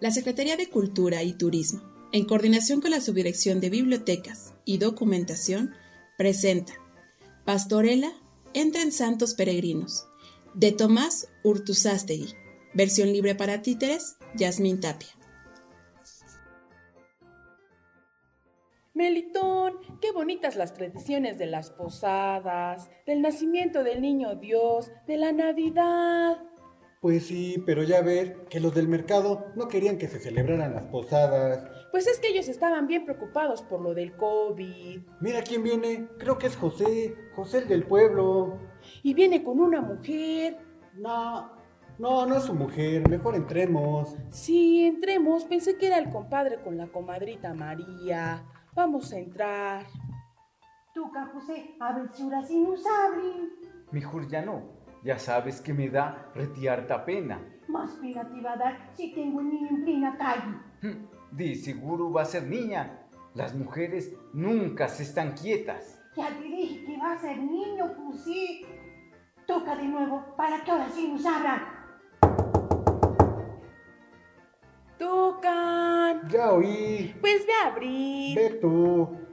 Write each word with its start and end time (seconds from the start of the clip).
La 0.00 0.12
Secretaría 0.12 0.56
de 0.56 0.68
Cultura 0.68 1.24
y 1.24 1.32
Turismo, 1.32 1.82
en 2.12 2.24
coordinación 2.24 2.80
con 2.80 2.92
la 2.92 3.00
Subdirección 3.00 3.58
de 3.58 3.68
Bibliotecas 3.68 4.54
y 4.64 4.78
Documentación, 4.78 5.74
presenta 6.16 6.74
Pastorela 7.44 8.12
Entren 8.54 8.92
Santos 8.92 9.34
Peregrinos, 9.34 10.06
de 10.54 10.70
Tomás 10.70 11.28
Urtuzástegui, 11.42 12.32
versión 12.74 13.12
libre 13.12 13.34
para 13.34 13.60
títeres, 13.60 14.16
Yasmín 14.36 14.80
Tapia. 14.80 15.08
Melitón, 18.94 19.74
qué 20.00 20.12
bonitas 20.12 20.54
las 20.54 20.74
tradiciones 20.74 21.38
de 21.38 21.46
las 21.46 21.70
posadas, 21.70 22.88
del 23.04 23.20
nacimiento 23.20 23.82
del 23.82 24.00
niño 24.00 24.36
Dios, 24.36 24.92
de 25.08 25.16
la 25.16 25.32
Navidad. 25.32 26.47
Pues 27.00 27.26
sí, 27.26 27.62
pero 27.64 27.84
ya 27.84 28.02
ver 28.02 28.46
que 28.50 28.58
los 28.58 28.74
del 28.74 28.88
mercado 28.88 29.46
no 29.54 29.68
querían 29.68 29.98
que 29.98 30.08
se 30.08 30.18
celebraran 30.18 30.74
las 30.74 30.82
posadas. 30.84 31.70
Pues 31.92 32.08
es 32.08 32.18
que 32.18 32.28
ellos 32.28 32.48
estaban 32.48 32.88
bien 32.88 33.04
preocupados 33.04 33.62
por 33.62 33.80
lo 33.80 33.94
del 33.94 34.16
COVID. 34.16 35.00
Mira 35.20 35.42
quién 35.42 35.62
viene, 35.62 36.08
creo 36.18 36.38
que 36.38 36.48
es 36.48 36.56
José, 36.56 37.14
José 37.36 37.58
el 37.58 37.68
del 37.68 37.84
pueblo. 37.84 38.58
Y 39.04 39.14
viene 39.14 39.44
con 39.44 39.60
una 39.60 39.80
mujer. 39.80 40.58
No, 40.94 41.52
no, 41.98 42.26
no 42.26 42.36
es 42.36 42.42
su 42.42 42.54
mujer, 42.54 43.08
mejor 43.08 43.36
entremos. 43.36 44.16
Sí, 44.30 44.84
entremos, 44.84 45.44
pensé 45.44 45.78
que 45.78 45.86
era 45.86 45.98
el 45.98 46.10
compadre 46.10 46.60
con 46.62 46.76
la 46.76 46.88
comadrita 46.88 47.54
María. 47.54 48.44
Vamos 48.74 49.12
a 49.12 49.18
entrar. 49.18 49.86
Tú, 50.94 51.10
José, 51.32 51.76
a 51.78 51.92
ver 51.92 52.08
si 52.12 52.24
ahora 52.24 52.42
sí 52.42 52.58
nos 52.60 52.84
abren. 52.84 53.50
Mejor 53.92 54.28
ya 54.28 54.42
no. 54.42 54.77
Ya 55.02 55.18
sabes 55.18 55.60
que 55.60 55.72
me 55.72 55.88
da 55.88 56.30
retiarta 56.34 57.04
pena. 57.04 57.40
Más 57.68 57.92
pena 57.92 58.28
te 58.28 58.40
va 58.40 58.52
a 58.52 58.56
dar 58.56 58.90
si 58.94 59.12
tengo 59.14 59.38
un 59.38 59.50
niño 59.50 59.68
en 59.70 59.84
plena 59.84 60.16
calle. 60.16 60.96
De 61.30 61.54
seguro 61.54 62.10
va 62.12 62.22
a 62.22 62.24
ser 62.24 62.44
niña. 62.44 63.06
Las 63.34 63.54
mujeres 63.54 64.12
nunca 64.32 64.88
se 64.88 65.04
están 65.04 65.32
quietas. 65.34 66.00
Ya 66.16 66.28
te 66.30 66.42
dije 66.42 66.84
que 66.84 66.98
va 66.98 67.12
a 67.12 67.18
ser 67.18 67.38
niño, 67.38 67.94
José. 67.96 68.66
Toca 69.46 69.76
de 69.76 69.84
nuevo 69.84 70.34
para 70.36 70.64
que 70.64 70.70
ahora 70.70 70.88
sí 70.90 71.08
nos 71.12 71.24
abran. 71.24 71.62
Tocan. 74.98 76.28
Ya 76.28 76.52
oí. 76.52 77.14
Pues 77.20 77.46
ve 77.46 77.52
a 77.62 77.68
abrir. 77.68 78.36
Ve 78.36 78.58
tú. 78.60 79.27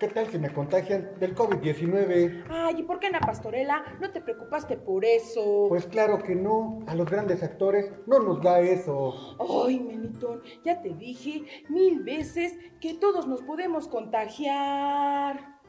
¿Qué 0.00 0.08
tal 0.08 0.26
si 0.28 0.38
me 0.38 0.50
contagian 0.50 1.10
del 1.20 1.34
COVID-19? 1.34 2.44
Ay, 2.48 2.76
¿y 2.78 2.82
por 2.84 2.98
qué 3.00 3.08
en 3.08 3.12
la 3.12 3.20
pastorela 3.20 3.84
no 4.00 4.10
te 4.10 4.22
preocupaste 4.22 4.78
por 4.78 5.04
eso? 5.04 5.66
Pues 5.68 5.84
claro 5.84 6.18
que 6.22 6.34
no. 6.34 6.78
A 6.86 6.94
los 6.94 7.04
grandes 7.04 7.42
actores 7.42 7.92
no 8.06 8.18
nos 8.18 8.40
da 8.40 8.60
eso. 8.60 9.36
Ay, 9.38 9.78
Melitón, 9.78 10.40
ya 10.64 10.80
te 10.80 10.94
dije 10.94 11.44
mil 11.68 12.02
veces 12.02 12.56
que 12.80 12.94
todos 12.94 13.28
nos 13.28 13.42
podemos 13.42 13.88
contagiar. 13.88 15.60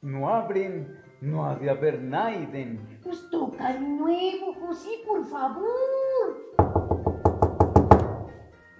No 0.00 0.30
abren, 0.30 0.98
no 1.20 1.44
ha 1.44 1.56
de 1.56 1.68
haber 1.68 2.00
Naiden. 2.00 3.00
Pues 3.02 3.28
toca 3.28 3.70
de 3.74 3.80
nuevo, 3.80 4.54
José, 4.62 4.88
por 5.06 5.26
favor. 5.26 5.68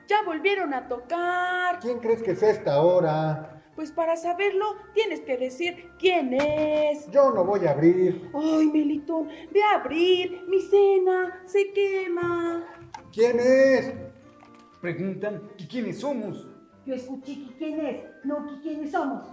Ya 0.06 0.22
volvieron 0.24 0.72
a 0.72 0.88
tocar. 0.88 1.78
¿Quién 1.80 1.98
crees 1.98 2.22
que 2.22 2.30
es 2.30 2.42
esta 2.42 2.80
hora? 2.80 3.57
Pues 3.78 3.92
para 3.92 4.16
saberlo 4.16 4.74
tienes 4.92 5.20
que 5.20 5.36
decir 5.36 5.92
quién 6.00 6.34
es. 6.34 7.08
Yo 7.12 7.30
no 7.30 7.44
voy 7.44 7.64
a 7.64 7.70
abrir. 7.70 8.28
Ay, 8.34 8.66
Melitón, 8.72 9.28
ve 9.52 9.62
a 9.62 9.76
abrir. 9.76 10.42
Mi 10.48 10.60
cena 10.62 11.40
se 11.46 11.72
quema. 11.72 12.66
¿Quién 13.12 13.38
es? 13.38 13.94
Preguntan 14.80 15.48
que 15.56 15.68
quiénes 15.68 16.00
somos. 16.00 16.44
Yo 16.86 16.94
escuché 16.94 17.36
que 17.36 17.54
quién 17.56 17.86
es, 17.86 18.04
no 18.24 18.48
que 18.48 18.60
quiénes 18.62 18.90
somos. 18.90 19.24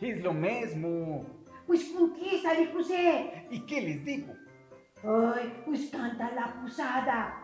Es 0.00 0.20
lo 0.20 0.34
mismo. 0.34 1.24
Pues 1.64 1.84
contéstale, 1.96 2.72
José. 2.72 3.46
¿Y 3.50 3.60
qué 3.66 3.82
les 3.82 4.04
digo? 4.04 4.32
Ay, 5.04 5.62
pues 5.64 5.88
canta 5.90 6.32
la 6.32 6.60
posada. 6.60 7.36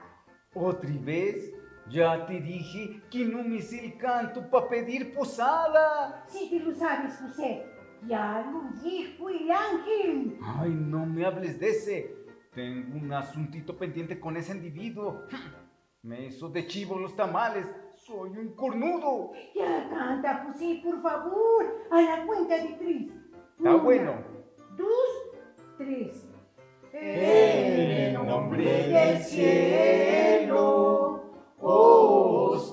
¿Otra 0.54 0.90
vez? 1.02 1.52
Ya 1.90 2.26
te 2.26 2.40
dije 2.40 3.00
que 3.10 3.24
no 3.24 3.42
me 3.42 3.62
sé 3.62 3.84
el 3.84 3.96
canto 3.96 4.48
para 4.50 4.68
pedir 4.68 5.14
posada. 5.14 6.24
Sí 6.28 6.50
que 6.50 6.60
lo 6.60 6.74
sabes, 6.74 7.18
José. 7.18 7.64
Ya 8.06 8.46
lo 8.52 8.78
dijo 8.82 9.28
el 9.30 9.50
ángel. 9.50 10.38
Ay, 10.42 10.70
no 10.70 11.06
me 11.06 11.24
hables 11.24 11.58
de 11.58 11.70
ese. 11.70 12.14
Tengo 12.54 12.98
un 12.98 13.12
asuntito 13.12 13.76
pendiente 13.76 14.20
con 14.20 14.36
ese 14.36 14.52
individuo. 14.52 15.22
Me 16.02 16.26
hizo 16.26 16.48
de 16.48 16.66
chivo 16.66 16.98
los 16.98 17.16
tamales. 17.16 17.66
Soy 17.94 18.30
un 18.30 18.54
cornudo. 18.54 19.32
Ya 19.54 19.88
canta, 19.90 20.44
José, 20.46 20.80
por 20.84 21.02
favor. 21.02 21.86
A 21.90 22.00
la 22.00 22.24
cuenta 22.24 22.56
de 22.56 22.68
tres. 22.78 23.12
Está 23.58 23.74
bueno. 23.74 24.14
Dos, 24.76 25.76
tres. 25.76 26.28
En 26.92 27.90
el 27.90 28.26
nombre 28.26 28.64
del 28.64 29.18
cielo 29.18 30.87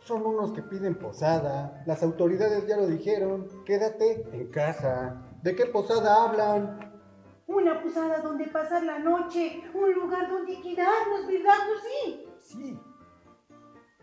Son 0.00 0.26
unos 0.26 0.50
que 0.52 0.62
piden 0.62 0.96
posada. 0.96 1.84
Las 1.86 2.02
autoridades 2.02 2.66
ya 2.66 2.78
lo 2.78 2.88
dijeron. 2.88 3.46
Quédate 3.64 4.26
en 4.32 4.50
casa. 4.50 5.22
¿De 5.42 5.54
qué 5.54 5.66
posada 5.66 6.24
hablan? 6.24 6.89
Una 7.60 7.82
posada 7.82 8.20
donde 8.20 8.46
pasar 8.46 8.84
la 8.84 8.98
noche, 8.98 9.62
un 9.74 9.92
lugar 9.92 10.30
donde 10.30 10.60
quedarnos, 10.62 11.26
¿verdad, 11.26 11.54
José? 11.68 12.26
Sí. 12.38 12.78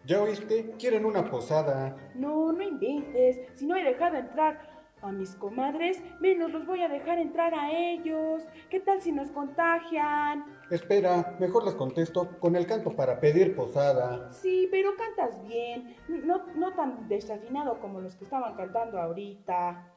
¿Ya 0.05 0.21
oíste? 0.21 0.75
Quieren 0.77 1.05
una 1.05 1.25
posada. 1.25 2.11
No, 2.13 2.51
no 2.51 2.61
inventes. 2.61 3.39
Si 3.55 3.65
no 3.65 3.75
he 3.75 3.83
dejado 3.83 4.17
entrar 4.17 4.77
a 5.01 5.11
mis 5.11 5.35
comadres, 5.35 6.01
menos 6.19 6.51
los 6.51 6.65
voy 6.67 6.81
a 6.81 6.87
dejar 6.87 7.17
entrar 7.17 7.53
a 7.55 7.71
ellos. 7.71 8.43
¿Qué 8.69 8.79
tal 8.79 9.01
si 9.01 9.11
nos 9.11 9.31
contagian? 9.31 10.45
Espera, 10.69 11.35
mejor 11.39 11.65
les 11.65 11.75
contesto 11.75 12.39
con 12.39 12.55
el 12.55 12.67
canto 12.67 12.95
para 12.95 13.19
pedir 13.19 13.55
posada. 13.55 14.31
Sí, 14.31 14.67
pero 14.69 14.91
cantas 14.95 15.41
bien. 15.47 15.95
No, 16.07 16.45
no 16.55 16.73
tan 16.73 17.07
desafinado 17.07 17.79
como 17.79 18.01
los 18.01 18.15
que 18.15 18.23
estaban 18.23 18.55
cantando 18.55 18.99
ahorita. 18.99 19.93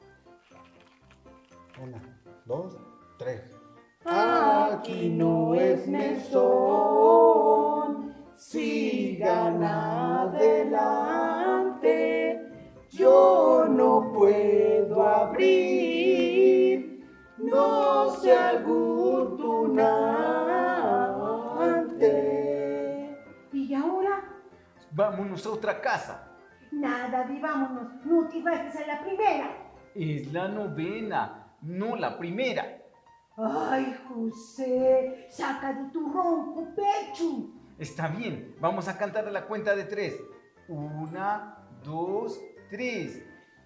Una, 1.81 2.01
dos, 2.45 2.77
tres. 3.21 3.41
Aquí 4.03 5.09
no 5.09 5.53
es 5.53 5.87
mesón, 5.87 6.41
sigan 8.35 9.63
adelante. 9.63 10.81
Yo 12.89 13.65
no 13.69 14.11
puedo 14.11 15.07
abrir, 15.07 17.05
no 17.37 18.09
sé 18.15 18.35
algún 18.35 19.37
tunante. 19.37 20.71
¿Y 23.53 23.73
ahora? 23.75 24.23
Vámonos 24.91 25.45
a 25.45 25.51
otra 25.51 25.79
casa. 25.79 26.27
Nada 26.71 27.29
vámonos, 27.41 28.03
no 28.05 28.27
te 28.27 28.41
vayas 28.41 28.75
a 28.75 28.87
la 28.87 29.03
primera. 29.03 29.49
Es 29.93 30.31
la 30.33 30.47
novena, 30.47 31.53
no 31.61 31.95
la 31.95 32.17
primera. 32.17 32.80
Ay, 33.43 33.95
José, 34.07 35.27
saca 35.31 35.73
de 35.73 35.89
tu 35.91 36.11
ronco 36.11 36.67
pecho. 36.75 37.49
Está 37.79 38.07
bien, 38.07 38.55
vamos 38.59 38.87
a 38.87 38.95
cantar 38.97 39.27
a 39.27 39.31
la 39.31 39.47
cuenta 39.47 39.75
de 39.75 39.85
tres. 39.85 40.15
Una, 40.67 41.57
dos, 41.83 42.39
tres. 42.69 43.23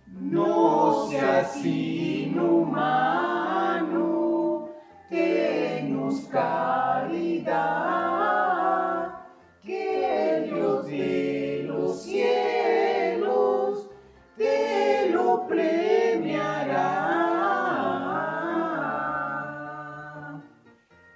No 0.07 1.07
seas 1.09 1.57
inhumano, 1.65 2.69
tenos 5.09 6.21
caridad, 6.31 8.14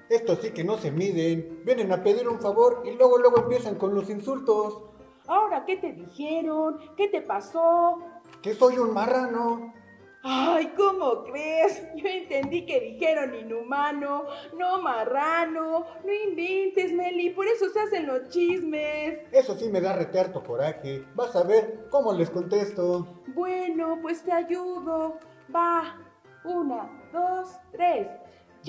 Estos 0.09 0.39
sí 0.41 0.51
que 0.51 0.63
no 0.63 0.77
se 0.77 0.91
miden. 0.91 1.61
Vienen 1.63 1.91
a 1.91 2.03
pedir 2.03 2.27
un 2.27 2.39
favor 2.39 2.81
y 2.85 2.91
luego 2.91 3.19
luego 3.19 3.37
empiezan 3.39 3.75
con 3.75 3.93
los 3.93 4.09
insultos. 4.09 4.81
Ahora, 5.27 5.63
¿qué 5.65 5.77
te 5.77 5.93
dijeron? 5.93 6.79
¿Qué 6.97 7.07
te 7.07 7.21
pasó? 7.21 7.99
Que 8.41 8.55
soy 8.55 8.79
un 8.79 8.93
marrano. 8.93 9.73
Ay, 10.21 10.73
¿cómo 10.75 11.23
crees? 11.23 11.81
Yo 11.95 12.09
entendí 12.09 12.65
que 12.65 12.81
dijeron 12.81 13.33
inhumano, 13.35 14.25
no 14.57 14.81
marrano, 14.81 15.85
no 16.03 16.13
inventes, 16.29 16.91
Meli, 16.91 17.29
por 17.29 17.47
eso 17.47 17.69
se 17.69 17.79
hacen 17.79 18.05
los 18.05 18.27
chismes. 18.27 19.21
Eso 19.31 19.55
sí 19.55 19.69
me 19.69 19.79
da 19.79 19.93
reterto 19.93 20.43
coraje. 20.43 21.05
Vas 21.15 21.33
a 21.37 21.43
ver 21.43 21.87
cómo 21.89 22.11
les 22.11 22.29
contesto. 22.29 23.21
Bueno, 23.27 23.99
pues 24.01 24.21
te 24.23 24.33
ayudo. 24.33 25.19
Va, 25.55 25.95
una, 26.43 27.09
dos, 27.13 27.57
tres. 27.71 28.09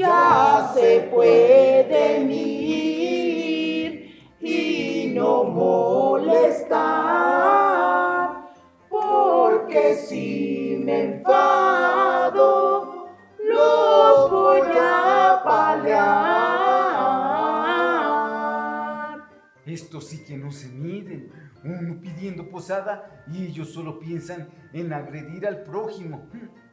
Ya 0.01 0.73
se 0.73 1.11
pueden 1.13 2.31
ir 2.33 3.91
y 4.41 5.13
no 5.15 5.45
molestar, 5.45 6.71
porque 8.89 9.95
si 9.97 10.81
me 10.83 11.17
enfado, 11.17 13.11
los 13.47 14.31
voy 14.31 14.63
a 14.75 15.43
palear. 15.45 16.41
Estos 19.67 20.07
sí 20.09 20.25
que 20.25 20.39
no 20.39 20.51
se 20.51 20.69
miden. 20.71 21.31
Uno 21.63 22.01
pidiendo 22.01 22.49
posada 22.49 23.23
y 23.31 23.49
ellos 23.49 23.75
solo 23.75 23.99
piensan 23.99 24.49
en 24.73 24.95
agredir 24.95 25.47
al 25.47 25.63
prójimo. 25.63 26.27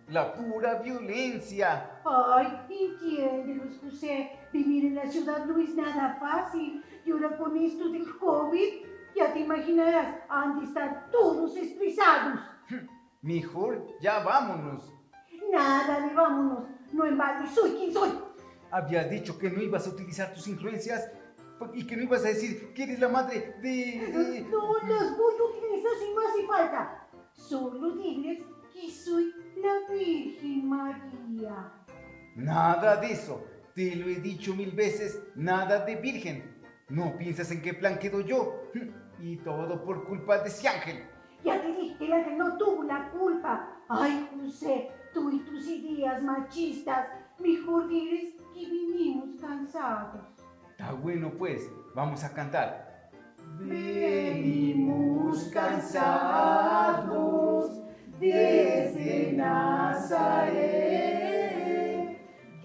La 0.10 0.34
pura 0.34 0.76
violencia. 0.76 2.00
Ay, 2.06 2.48
entiéndelos, 2.70 3.78
José. 3.84 4.32
Vivir 4.54 4.86
en 4.86 4.96
la 4.96 5.06
ciudad 5.08 5.46
no 5.46 5.58
es 5.58 5.76
nada 5.76 6.18
fácil. 6.20 6.82
Y 7.06 7.12
ahora 7.12 7.38
con 7.38 7.58
esto 7.58 7.90
del 7.90 8.18
COVID, 8.18 8.86
ya 9.16 9.34
te 9.34 9.40
imaginarás, 9.42 10.16
han 10.30 10.60
de 10.60 10.66
estar 10.66 11.10
todos 11.12 11.56
estresados. 11.58 12.40
Mejor 13.22 13.86
ya 14.00 14.20
vámonos. 14.24 14.94
Nada 15.52 16.00
de 16.08 16.14
vámonos. 16.14 16.64
No 16.94 17.06
en 17.06 17.18
balde, 17.18 17.50
soy 17.54 17.72
quien 17.72 17.92
soy. 17.94 18.10
Habías 18.72 19.10
dicho 19.10 19.38
que 19.38 19.50
no 19.50 19.62
ibas 19.62 19.88
a 19.88 19.90
utilizar 19.90 20.34
tus 20.34 20.48
influencias 20.48 21.10
y 21.74 21.86
que 21.86 21.98
no 21.98 22.04
ibas 22.04 22.24
a 22.24 22.30
decir 22.30 22.74
que 22.74 22.84
eres 22.84 23.00
la 23.00 23.10
madre 23.10 23.56
de... 23.62 23.68
de- 24.14 24.42
No 24.50 24.74
las 24.88 25.18
voy 25.18 25.34
a 25.34 25.58
utilizar 25.58 25.92
si 26.00 26.14
no 26.14 26.22
hace 26.22 26.48
falta. 26.48 27.08
Solo 27.34 27.92
diles 27.96 28.40
que 28.74 28.90
soy 28.92 29.34
la 29.62 29.94
Virgen 29.94 30.70
María. 30.70 31.72
Nada 32.36 32.98
de 32.98 33.12
eso. 33.12 33.44
Te 33.74 33.96
lo 33.96 34.08
he 34.08 34.16
dicho 34.16 34.56
mil 34.56 34.72
veces, 34.72 35.22
nada 35.36 35.86
de 35.86 35.96
virgen. 35.96 36.44
No 36.90 37.18
piensas 37.18 37.52
en 37.52 37.62
qué 37.62 37.74
plan 37.74 38.00
quedo 38.00 38.22
yo. 38.22 38.64
Y 39.20 39.38
todo 39.38 39.84
por 39.84 40.06
culpa 40.06 40.38
de 40.38 40.50
ese 40.50 40.68
ángel. 40.68 41.04
Ya 41.44 41.60
te 41.60 41.74
dije 41.74 41.98
que 41.98 42.06
el 42.06 42.14
ángel 42.14 42.38
no 42.38 42.56
tuvo 42.56 42.84
la 42.84 43.10
culpa. 43.10 43.68
Ay, 43.90 44.30
José, 44.32 44.92
tú 45.12 45.32
y 45.32 45.40
tus 45.40 45.68
ideas 45.68 46.22
machistas. 46.22 47.08
Mejor 47.40 47.88
diles 47.88 48.36
que 48.54 48.70
vinimos 48.70 49.42
cansados. 49.42 50.22
Está 50.70 50.92
bueno 50.92 51.32
pues, 51.36 51.68
vamos 51.96 52.24
a 52.24 52.32
cantar. 52.32 53.10
Venimos 53.58 55.46
cansados 55.46 57.08
desde 58.20 59.32
Nazaret. 59.34 60.68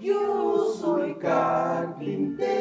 Yo 0.01 0.73
soy 0.75 1.15
carpintero 1.17 2.53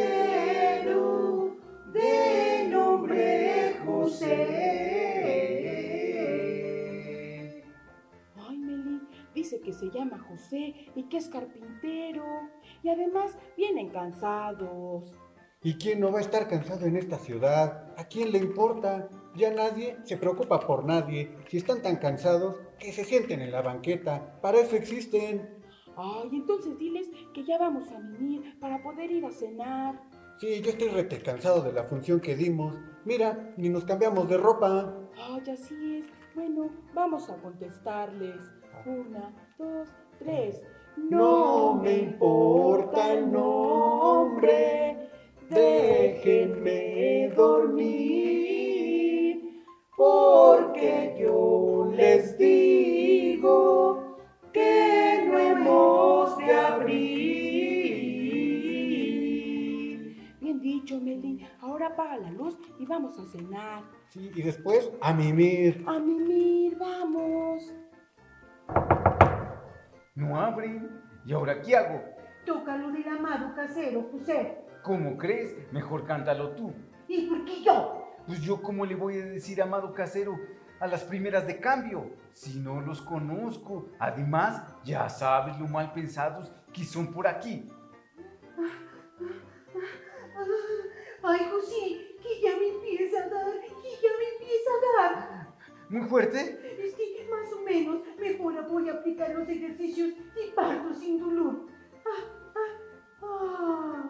de 1.93 2.67
nombre 2.69 3.77
José. 3.85 4.81
Ay, 8.35 8.57
Meli, 8.57 9.01
dice 9.33 9.61
que 9.61 9.73
se 9.73 9.89
llama 9.89 10.19
José 10.29 10.75
y 10.95 11.03
que 11.03 11.17
es 11.17 11.27
carpintero. 11.29 12.25
Y 12.83 12.89
además 12.89 13.37
vienen 13.57 13.89
cansados. 13.89 15.15
¿Y 15.63 15.75
quién 15.75 15.99
no 15.99 16.11
va 16.11 16.17
a 16.17 16.21
estar 16.21 16.47
cansado 16.47 16.87
en 16.87 16.95
esta 16.97 17.19
ciudad? 17.19 17.93
¿A 17.95 18.05
quién 18.05 18.31
le 18.31 18.39
importa? 18.39 19.07
Ya 19.35 19.51
nadie 19.53 19.95
se 20.03 20.17
preocupa 20.17 20.59
por 20.59 20.83
nadie. 20.83 21.37
Si 21.49 21.57
están 21.57 21.83
tan 21.83 21.97
cansados, 21.97 22.55
que 22.79 22.91
se 22.91 23.03
sienten 23.03 23.41
en 23.41 23.51
la 23.51 23.61
banqueta. 23.61 24.39
Para 24.41 24.59
eso 24.59 24.75
existen. 24.75 25.61
Ay, 25.95 26.29
entonces 26.31 26.75
diles 26.79 27.07
que 27.31 27.45
ya 27.45 27.59
vamos 27.59 27.91
a 27.91 27.99
venir 27.99 28.59
para 28.59 28.81
poder 28.81 29.11
ir 29.11 29.23
a 29.23 29.31
cenar. 29.31 30.01
Sí, 30.39 30.61
yo 30.61 30.71
estoy 30.71 30.87
rete 30.87 31.21
cansado 31.21 31.61
de 31.61 31.73
la 31.73 31.83
función 31.83 32.19
que 32.19 32.35
dimos. 32.35 32.75
Mira, 33.05 33.53
ni 33.55 33.69
nos 33.69 33.85
cambiamos 33.85 34.27
de 34.27 34.37
ropa. 34.37 34.97
Ay, 35.15 35.43
así 35.51 35.97
es. 35.97 36.07
Bueno, 36.33 36.71
vamos 36.95 37.29
a 37.29 37.35
contestarles. 37.37 38.41
Una, 38.87 39.31
dos, 39.59 39.87
tres. 40.17 40.63
No 40.97 41.75
me 41.75 41.93
importa 41.99 43.13
el 43.13 43.31
nombre, 43.31 45.00
déjenme 45.51 47.29
dormir, 47.35 48.61
porque 49.95 51.15
yo 51.19 51.91
les 51.93 52.37
digo 52.37 54.17
que 54.53 55.25
no 55.27 55.37
hemos 55.37 56.37
de 56.37 56.53
abrir. 56.53 57.01
Bien 60.39 60.59
dicho, 60.61 60.99
Meli. 60.99 61.45
Ahora 61.59 61.87
apaga 61.87 62.17
la 62.17 62.31
luz 62.31 62.57
y 62.79 62.85
vamos 62.85 63.19
a 63.19 63.25
cenar. 63.25 63.83
Sí, 64.09 64.31
y 64.33 64.41
después 64.41 64.91
a 65.01 65.13
mimir. 65.13 65.83
A 65.85 65.99
mimir, 65.99 66.77
vamos. 66.77 67.73
No 70.15 70.39
abren. 70.39 70.89
¿Y 71.25 71.33
ahora 71.33 71.61
qué 71.61 71.75
hago? 71.75 72.01
Tócalo 72.45 72.91
del 72.91 73.07
amado 73.07 73.53
casero, 73.55 74.09
José. 74.11 74.60
¿Cómo 74.83 75.17
crees? 75.17 75.55
Mejor 75.71 76.05
cántalo 76.05 76.51
tú. 76.51 76.73
¿Y 77.07 77.27
por 77.27 77.45
qué 77.45 77.63
yo? 77.63 78.15
Pues 78.25 78.41
yo 78.41 78.61
cómo 78.61 78.85
le 78.85 78.95
voy 78.95 79.19
a 79.19 79.25
decir 79.25 79.61
amado 79.61 79.93
casero 79.93 80.37
a 80.79 80.87
las 80.87 81.03
primeras 81.03 81.45
de 81.45 81.59
cambio, 81.59 82.11
si 82.33 82.59
no 82.59 82.81
los 82.81 83.01
conozco. 83.01 83.89
Además, 83.99 84.63
ya 84.83 85.07
sabes 85.09 85.59
lo 85.59 85.67
mal 85.67 85.93
pensados 85.93 86.51
que 86.73 86.83
son 86.83 87.13
por 87.13 87.27
aquí. 87.27 87.69
Ay, 91.23 91.39
José, 91.51 92.17
que 92.21 92.41
ya 92.41 92.57
me 92.57 92.67
empieza 92.69 93.23
a 93.23 93.29
dar, 93.29 93.51
que 93.61 93.89
ya 94.01 94.09
me 94.17 94.27
empieza 94.33 94.71
a 94.71 94.81
dar. 94.97 95.47
Muy 95.89 96.07
fuerte. 96.07 96.59
Es 96.79 96.95
que 96.95 97.27
más 97.29 97.53
o 97.53 97.61
menos 97.61 97.99
mejor 98.19 98.67
voy 98.67 98.89
a 98.89 98.93
aplicar 98.93 99.35
los 99.35 99.47
ejercicios 99.47 100.15
de 100.15 100.51
parto 100.55 100.93
sin 100.93 101.19
dolor. 101.19 101.67
Ah, 102.05 102.53
ah, 102.55 103.23
ah, 103.23 104.09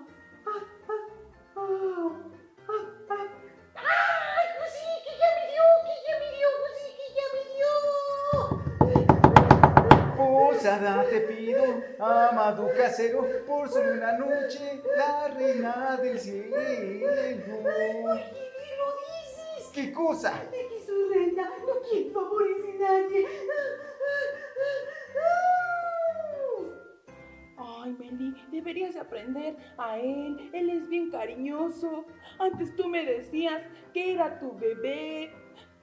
Posada 10.62 11.04
te 11.10 11.22
pido, 11.22 11.64
amado 11.98 12.70
casero, 12.78 13.28
por 13.48 13.68
solo 13.68 13.94
una 13.94 14.14
noche, 14.14 14.82
la 14.96 15.28
reina 15.30 15.98
del 15.98 16.20
cielo. 16.20 16.56
¿Por 16.56 16.64
qué 17.74 18.76
lo 18.78 18.88
dices? 19.02 19.72
¿Qué 19.74 19.92
cosa? 19.92 20.40
De 20.52 20.68
que 20.68 20.86
soy 20.86 21.14
reina, 21.14 21.52
no 21.66 21.82
quiero 21.90 22.14
favores 22.14 22.58
de 22.64 22.74
nadie. 22.74 23.28
Ay, 27.84 27.96
Meli, 27.98 28.36
deberías 28.52 28.96
aprender 28.96 29.56
a 29.78 29.98
él. 29.98 30.52
Él 30.54 30.70
es 30.70 30.88
bien 30.88 31.10
cariñoso. 31.10 32.06
Antes 32.38 32.76
tú 32.76 32.88
me 32.88 33.04
decías 33.04 33.62
que 33.92 34.14
era 34.14 34.40
tu 34.40 34.56
bebé, 34.56 35.32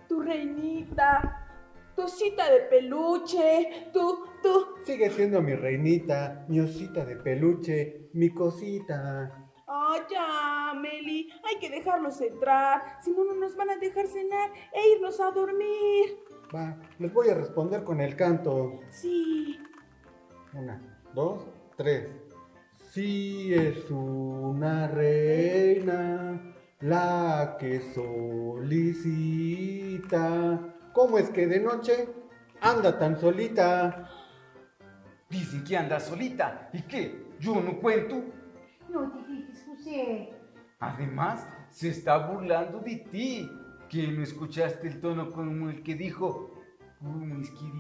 tu 0.09 0.21
reinita, 0.21 1.49
tu 1.97 2.03
osita 2.03 2.51
de 2.53 2.61
peluche, 2.61 3.91
tu, 3.93 4.25
tu. 4.43 4.85
Sigue 4.85 5.11
siendo 5.11 5.43
mi 5.43 5.55
reinita, 5.55 6.47
mi 6.49 6.61
osita 6.61 7.05
de 7.05 7.17
peluche, 7.17 8.11
mi 8.13 8.31
cosita. 8.31 9.51
Ay, 9.67 10.01
ya, 10.09 10.73
Meli, 10.81 11.29
hay 11.43 11.59
que 11.59 11.69
dejarlos 11.69 12.21
entrar. 12.21 13.01
Si 13.03 13.11
no, 13.11 13.25
no 13.25 13.35
nos 13.35 13.57
van 13.57 13.71
a 13.71 13.77
dejar 13.77 14.07
cenar 14.07 14.53
e 14.73 14.95
irnos 14.95 15.19
a 15.21 15.33
dormir. 15.33 16.17
Va, 16.55 16.79
les 17.01 17.13
voy 17.13 17.29
a 17.29 17.35
responder 17.35 17.83
con 17.83 18.01
el 18.01 18.15
canto. 18.15 18.81
Sí. 18.89 19.59
Una, 20.55 20.81
dos, 21.13 21.58
tres. 21.79 22.11
Sí 22.91 23.55
es 23.55 23.91
una 23.91 24.89
reina 24.89 26.39
la 26.81 27.57
que 27.59 27.81
solicita. 27.95 28.69
¿Cómo 30.93 31.17
es 31.19 31.31
que 31.31 31.47
de 31.47 31.61
noche 31.61 32.09
anda 32.61 32.99
tan 32.99 33.17
solita? 33.17 34.11
Dicen 35.31 35.63
que 35.63 35.77
anda 35.77 36.01
solita. 36.01 36.69
¿Y 36.73 36.83
qué? 36.83 37.29
¿Yo 37.39 37.61
no 37.61 37.79
cuento? 37.79 38.25
No 38.89 39.13
te 39.13 39.23
fijes, 39.23 39.65
José. 39.65 40.31
Además, 40.81 41.47
se 41.71 41.91
está 41.91 42.19
burlando 42.27 42.81
de 42.81 42.97
ti. 43.13 43.49
¿Que 43.89 44.09
no 44.09 44.25
escuchaste 44.25 44.89
el 44.89 45.01
tono 45.01 45.31
como 45.31 45.71
el 45.71 45.85
que 45.85 45.95
dijo? 45.95 46.55
¿Cómo 46.99 47.41
es 47.41 47.51
que 47.51 47.71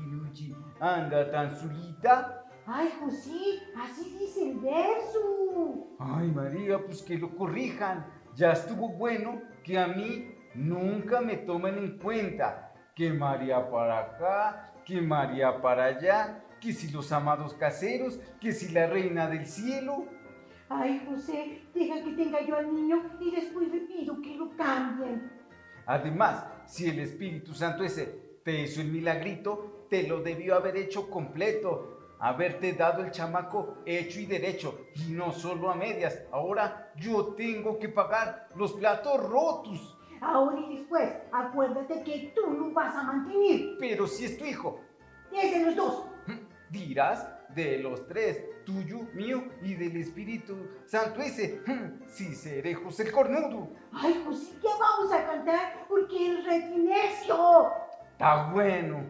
anda 0.78 1.28
tan 1.32 1.56
solita? 1.56 2.47
Ay, 2.70 2.92
José, 3.00 3.62
así 3.76 4.14
dice 4.18 4.50
el 4.50 4.58
verso. 4.58 5.96
Ay, 5.98 6.30
María, 6.30 6.84
pues 6.84 7.00
que 7.00 7.16
lo 7.16 7.34
corrijan. 7.34 8.04
Ya 8.34 8.52
estuvo 8.52 8.90
bueno 8.90 9.40
que 9.64 9.78
a 9.78 9.86
mí 9.86 10.34
nunca 10.54 11.22
me 11.22 11.38
tomen 11.38 11.78
en 11.78 11.96
cuenta. 11.96 12.74
Que 12.94 13.10
María 13.10 13.70
para 13.70 14.00
acá, 14.00 14.74
que 14.84 15.00
María 15.00 15.62
para 15.62 15.84
allá, 15.84 16.44
que 16.60 16.74
si 16.74 16.90
los 16.90 17.10
amados 17.10 17.54
caseros, 17.54 18.20
que 18.38 18.52
si 18.52 18.70
la 18.70 18.86
reina 18.86 19.28
del 19.28 19.46
cielo. 19.46 20.04
Ay, 20.68 21.02
José, 21.08 21.62
deja 21.72 22.04
que 22.04 22.12
tenga 22.12 22.42
yo 22.42 22.54
al 22.54 22.74
niño 22.74 23.02
y 23.18 23.30
después 23.30 23.68
le 23.70 23.80
pido 23.80 24.20
que 24.20 24.36
lo 24.36 24.54
cambien. 24.56 25.32
Además, 25.86 26.44
si 26.66 26.86
el 26.86 26.98
Espíritu 26.98 27.54
Santo 27.54 27.82
ese 27.82 28.40
te 28.44 28.64
hizo 28.64 28.82
el 28.82 28.88
milagrito, 28.88 29.86
te 29.88 30.06
lo 30.06 30.20
debió 30.20 30.54
haber 30.54 30.76
hecho 30.76 31.08
completo 31.08 31.97
haberte 32.20 32.72
dado 32.72 33.04
el 33.04 33.10
chamaco 33.10 33.78
hecho 33.86 34.20
y 34.20 34.26
derecho, 34.26 34.86
y 34.94 35.12
no 35.12 35.32
solo 35.32 35.70
a 35.70 35.74
medias. 35.74 36.22
Ahora 36.32 36.92
yo 36.96 37.34
tengo 37.34 37.78
que 37.78 37.88
pagar 37.88 38.48
los 38.56 38.72
platos 38.72 39.22
rotos. 39.28 39.96
Ahora 40.20 40.58
y 40.58 40.78
después, 40.78 41.08
acuérdate 41.32 42.02
que 42.02 42.32
tú 42.34 42.50
lo 42.50 42.72
vas 42.72 42.94
a 42.94 43.04
mantener. 43.04 43.76
Pero 43.78 44.06
si 44.06 44.24
es 44.24 44.36
tu 44.36 44.44
hijo. 44.44 44.80
Es 45.32 45.52
de 45.52 45.64
los 45.66 45.76
dos. 45.76 46.04
Dirás 46.70 47.28
de 47.54 47.78
los 47.78 48.06
tres, 48.06 48.64
tuyo, 48.64 49.00
mío 49.14 49.44
y 49.62 49.74
del 49.74 49.96
Espíritu 49.96 50.56
Santo 50.86 51.20
ese. 51.20 51.62
Sí, 52.06 52.34
seré 52.34 52.74
José 52.74 53.04
el 53.04 53.12
Cornudo. 53.12 53.68
Ay, 53.92 54.22
José, 54.26 54.56
¿qué 54.60 54.68
vamos 54.68 55.12
a 55.12 55.24
cantar? 55.24 55.86
Porque 55.88 56.26
el 56.26 56.44
retinecio. 56.44 57.72
Está 58.12 58.50
bueno. 58.50 59.04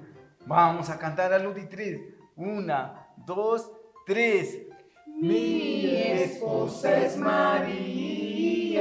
Vamos 0.46 0.90
a 0.90 0.98
cantar 0.98 1.32
a 1.32 1.38
Luditriz. 1.38 2.17
Una, 2.38 3.08
dos, 3.26 3.70
tres. 4.06 4.62
Mi 5.06 5.96
esposa 5.96 7.04
es 7.04 7.16
María, 7.16 8.78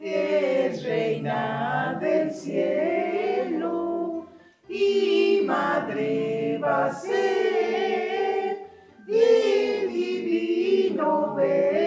es 0.00 0.82
reina 0.82 1.98
del 2.00 2.32
cielo 2.32 4.26
y 4.70 5.42
madre 5.44 6.56
va 6.56 6.86
a 6.86 6.94
ser 6.94 8.70
del 9.06 9.92
divino 9.92 11.34
verbo. 11.34 11.82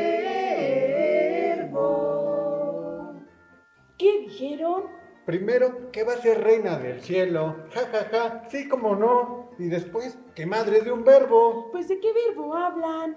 ¿Qué 3.98 4.20
dijeron? 4.20 4.99
Primero, 5.30 5.92
que 5.92 6.04
va 6.04 6.14
a 6.14 6.18
ser 6.18 6.44
reina 6.44 6.80
del 6.80 7.02
cielo. 7.02 7.56
Ja, 7.72 7.82
ja, 7.82 8.04
ja. 8.06 8.50
Sí, 8.50 8.68
como 8.68 8.96
no. 8.96 9.52
Y 9.60 9.68
después, 9.68 10.18
que 10.34 10.48
madre 10.48 10.82
de 10.82 10.92
un 10.92 11.04
verbo. 11.04 11.70
Pues 11.72 11.88
de 11.88 12.00
qué 12.00 12.12
verbo 12.12 12.56
hablan. 12.56 13.16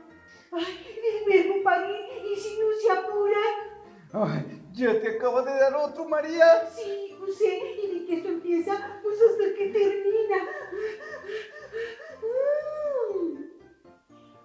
Ay, 0.50 0.87
el 1.11 1.25
verbo 1.25 1.62
parir, 1.64 1.97
y 2.31 2.37
si 2.37 2.59
no 2.61 2.66
se 2.78 2.90
apura. 2.92 3.40
Ay, 4.12 4.62
ya 4.75 5.00
te 5.00 5.09
acabo 5.09 5.40
de 5.40 5.52
dar 5.52 5.75
otro, 5.75 6.07
María. 6.07 6.69
Sí, 6.69 7.16
José, 7.19 7.59
y 7.83 8.00
de 8.00 8.04
que 8.07 8.16
esto 8.16 8.28
empieza, 8.28 9.00
pues 9.02 9.16
hasta 9.31 9.45
que 9.57 9.69
termina. 9.69 10.49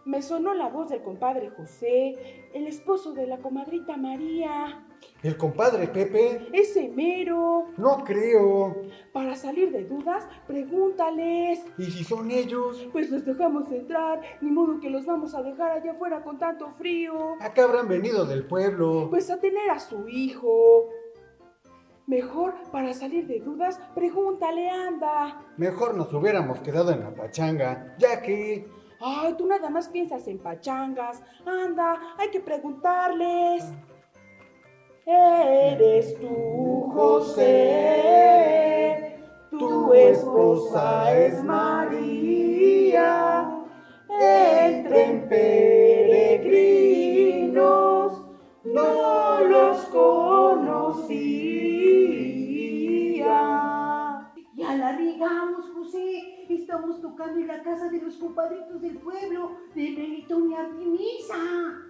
Me 0.06 0.22
sonó 0.22 0.54
la 0.54 0.70
voz 0.70 0.88
del 0.88 1.04
compadre 1.04 1.50
José, 1.50 2.50
el 2.54 2.66
esposo 2.66 3.12
de 3.12 3.28
la 3.28 3.40
comadrita 3.40 3.98
María. 3.98 4.87
¿El 5.24 5.36
compadre 5.36 5.88
Pepe? 5.88 6.48
Ese 6.54 6.90
mero. 6.90 7.66
No 7.78 8.04
creo. 8.04 8.84
Para 9.12 9.36
salir 9.36 9.72
de 9.72 9.84
dudas, 9.84 10.28
pregúntales. 10.46 11.66
¿Y 11.78 11.86
si 11.86 12.04
son 12.04 12.30
ellos? 12.30 12.88
Pues 12.92 13.10
los 13.10 13.26
dejamos 13.26 13.72
entrar, 13.72 14.22
ni 14.42 14.52
modo 14.52 14.80
que 14.80 14.90
los 14.90 15.06
vamos 15.06 15.34
a 15.34 15.42
dejar 15.42 15.72
allá 15.72 15.94
afuera 15.94 16.24
con 16.24 16.38
tanto 16.38 16.70
frío. 16.78 17.36
Acá 17.42 17.64
habrán 17.64 17.88
venido 17.88 18.26
del 18.26 18.46
pueblo. 18.46 19.08
Pues 19.10 19.30
a 19.30 19.40
tener 19.40 19.70
a 19.72 19.80
su 19.80 20.08
hijo. 20.08 20.90
Mejor, 22.06 22.54
para 22.72 22.94
salir 22.94 23.28
de 23.28 23.40
dudas, 23.40 23.82
pregúntale, 23.94 24.70
anda. 24.70 25.42
Mejor 25.58 25.96
nos 25.96 26.14
hubiéramos 26.14 26.60
quedado 26.60 26.92
en 26.92 27.02
la 27.02 27.14
pachanga, 27.14 27.96
ya 27.98 28.22
que... 28.22 28.66
Ay, 29.02 29.36
tú 29.38 29.46
nada 29.46 29.70
más 29.70 29.90
piensas 29.90 30.26
en 30.28 30.40
pachangas. 30.40 31.22
Anda, 31.46 32.16
hay 32.18 32.30
que 32.30 32.40
preguntarles. 32.40 33.64
Eres 35.10 36.20
tú, 36.20 36.92
José, 36.94 37.48
tu 39.50 39.94
esposa 39.94 41.18
es 41.18 41.42
María. 41.46 42.98
Entren 44.10 45.30
peregrinos, 45.30 46.52
no 48.66 49.40
los 49.46 49.78
conocía. 49.86 50.98
Ya 54.56 54.76
la 54.76 54.98
digamos, 54.98 55.70
José. 55.72 56.34
Estamos 56.50 57.00
tocando 57.02 57.40
en 57.40 57.48
la 57.48 57.64
casa 57.64 57.88
de 57.88 58.02
los 58.02 58.18
compadritos 58.18 58.82
del 58.82 58.98
pueblo, 58.98 59.52
de 59.74 59.90
Melitón 59.90 60.52
y 60.52 60.56
Artemisa. 60.56 61.87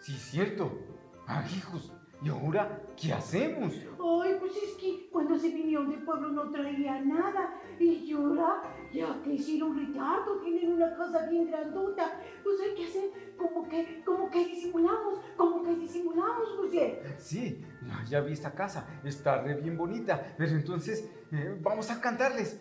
Sí, 0.00 0.12
cierto. 0.12 0.78
Ah, 1.26 1.44
hijos, 1.54 1.92
¿y 2.22 2.30
ahora 2.30 2.80
qué 2.96 3.12
hacemos? 3.12 3.74
Ay, 3.74 4.36
pues 4.40 4.56
es 4.56 4.74
que 4.80 5.10
cuando 5.12 5.38
se 5.38 5.50
vinieron 5.50 5.90
del 5.90 6.02
pueblo 6.02 6.30
no 6.30 6.50
traía 6.50 7.00
nada. 7.02 7.60
Y 7.78 8.10
ahora, 8.12 8.62
ya 8.92 9.20
que 9.22 9.34
hicieron 9.34 9.76
retardo, 9.76 10.40
tienen 10.40 10.72
una 10.72 10.96
casa 10.96 11.26
bien 11.26 11.48
grandota. 11.48 12.18
Pues 12.42 12.60
hay 12.62 12.74
que 12.74 12.86
hacer 12.86 13.10
como 13.36 13.68
que, 13.68 14.02
como 14.02 14.30
que 14.30 14.46
disimulamos, 14.46 15.20
como 15.36 15.62
que 15.62 15.74
disimulamos, 15.76 16.48
José. 16.56 17.02
Sí, 17.18 17.62
ya 18.08 18.20
vi 18.22 18.32
esta 18.32 18.52
casa, 18.52 18.86
está 19.04 19.42
re 19.42 19.56
bien 19.60 19.76
bonita. 19.76 20.34
Pero 20.38 20.52
entonces, 20.52 21.10
eh, 21.30 21.58
vamos 21.60 21.90
a 21.90 22.00
cantarles. 22.00 22.58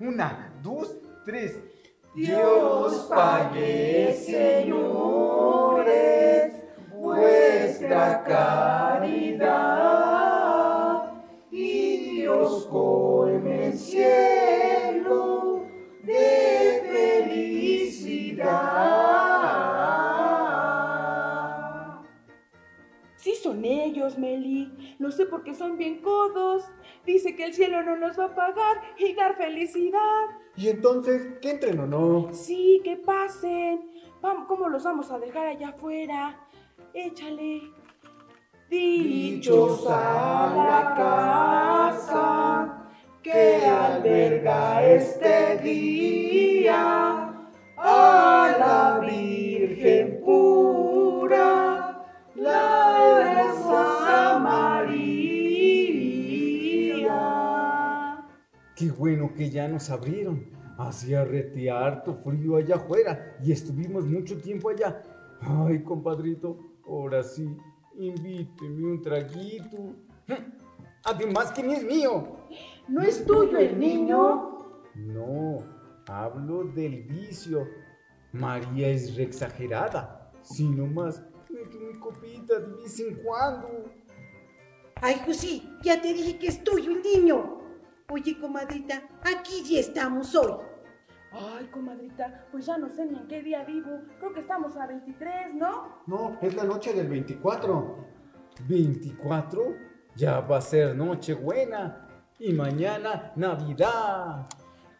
Una, 0.00 0.58
dos, 0.60 0.98
tres. 1.24 1.56
Dios 2.16 3.06
pague, 3.08 4.12
señores 4.12 5.60
vuestra 7.10 8.22
caridad 8.24 9.40
y 11.50 11.96
Dios 12.14 12.66
colme 12.66 13.66
el 13.68 13.78
cielo 13.78 15.64
de 16.02 16.82
felicidad. 16.90 18.50
Sí 23.16 23.34
son 23.34 23.64
ellos, 23.64 24.16
Meli. 24.18 24.96
Lo 24.98 25.10
sé 25.10 25.26
porque 25.26 25.54
son 25.54 25.76
bien 25.76 26.00
codos. 26.00 26.64
Dice 27.04 27.34
que 27.36 27.44
el 27.44 27.52
cielo 27.54 27.82
no 27.82 27.96
nos 27.96 28.18
va 28.18 28.26
a 28.26 28.34
pagar 28.34 28.80
y 28.98 29.14
dar 29.14 29.36
felicidad. 29.36 30.26
¿Y 30.56 30.68
entonces 30.68 31.38
qué 31.42 31.50
entren 31.50 31.80
o 31.80 31.86
no? 31.86 32.28
Sí, 32.32 32.80
que 32.84 32.96
pasen. 32.96 33.90
Vamos, 34.22 34.46
¿Cómo 34.46 34.68
los 34.68 34.84
vamos 34.84 35.10
a 35.10 35.18
dejar 35.18 35.46
allá 35.46 35.68
afuera? 35.70 36.38
Échale. 36.94 37.62
Dichosa 38.68 40.54
la 40.54 40.94
casa 40.96 42.86
que 43.22 43.66
alberga 43.66 44.86
este 44.86 45.58
día 45.58 47.34
a 47.76 48.56
la 48.58 49.00
Virgen 49.00 50.20
pura, 50.24 52.06
la 52.36 53.20
hermosa 53.20 54.38
María. 54.38 55.10
Qué 58.76 58.90
bueno 58.90 59.34
que 59.34 59.50
ya 59.50 59.66
nos 59.66 59.90
abrieron. 59.90 60.58
Hacía 60.78 61.24
rete 61.24 61.70
harto 61.70 62.14
frío 62.14 62.56
allá 62.56 62.76
afuera 62.76 63.36
y 63.42 63.52
estuvimos 63.52 64.06
mucho 64.06 64.40
tiempo 64.40 64.70
allá. 64.70 65.02
Ay, 65.42 65.82
compadrito, 65.82 66.69
Ahora 66.90 67.22
sí, 67.22 67.56
invíteme 67.96 68.84
un 68.84 69.00
traguito. 69.00 69.94
Además 71.04 71.52
que 71.52 71.62
ni 71.62 71.74
es 71.74 71.84
mío. 71.84 72.36
¿No 72.88 73.00
es 73.00 73.24
tuyo 73.24 73.58
el 73.58 73.78
niño? 73.78 74.58
No, 74.96 75.58
hablo 76.08 76.64
del 76.64 77.04
vicio. 77.04 77.68
María 78.32 78.88
es 78.88 79.14
re 79.14 79.22
exagerada. 79.22 80.32
Si 80.42 80.68
nomás 80.68 81.22
me 81.48 81.60
mi 81.60 81.98
copita 82.00 82.58
de 82.58 82.82
vez 82.82 82.98
en 82.98 83.14
cuando. 83.22 83.84
Ay, 84.96 85.22
José, 85.24 85.62
ya 85.82 86.02
te 86.02 86.12
dije 86.12 86.38
que 86.38 86.48
es 86.48 86.64
tuyo 86.64 86.90
el 86.90 87.02
niño. 87.02 87.60
Oye, 88.10 88.36
comadrita, 88.40 89.08
aquí 89.22 89.62
ya 89.62 89.78
estamos 89.78 90.34
hoy. 90.34 90.69
Ay, 91.32 91.66
comadrita, 91.66 92.46
pues 92.50 92.66
ya 92.66 92.76
no 92.76 92.88
sé 92.88 93.06
ni 93.06 93.16
en 93.16 93.28
qué 93.28 93.42
día 93.42 93.64
vivo. 93.64 94.00
Creo 94.18 94.32
que 94.32 94.40
estamos 94.40 94.76
a 94.76 94.86
23, 94.86 95.54
¿no? 95.54 96.02
No, 96.06 96.36
es 96.42 96.54
la 96.54 96.64
noche 96.64 96.92
del 96.92 97.08
24. 97.08 97.96
¿24? 98.68 99.76
Ya 100.16 100.40
va 100.40 100.58
a 100.58 100.60
ser 100.60 100.96
noche 100.96 101.34
buena. 101.34 102.06
y 102.38 102.52
mañana 102.54 103.32
Navidad. 103.36 104.46